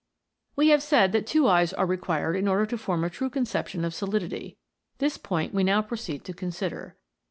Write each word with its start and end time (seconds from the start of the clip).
We 0.55 0.69
have 0.69 0.81
said 0.81 1.11
that 1.11 1.27
two 1.27 1.47
eyes 1.47 1.73
are 1.73 1.85
reqxiired 1.85 2.35
in 2.35 2.47
order 2.47 2.65
to 2.65 2.75
form 2.79 3.03
a 3.03 3.09
true 3.11 3.29
conception 3.29 3.85
of 3.85 3.93
solidity; 3.93 4.57
this 4.97 5.19
point 5.19 5.53
we 5.53 5.63
now 5.63 5.83
proceed 5.83 6.25
to 6.25 6.33
consider. 6.33 6.97